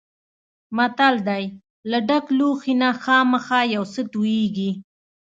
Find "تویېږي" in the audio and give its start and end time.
4.11-4.71